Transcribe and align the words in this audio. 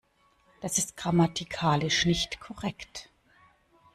Das 0.61 0.79
ist 0.79 0.97
grammatikalisch 0.97 2.07
nicht 2.07 2.39
korrekt. 2.39 3.11